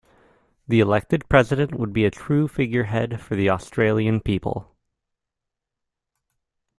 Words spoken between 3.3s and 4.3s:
the Australian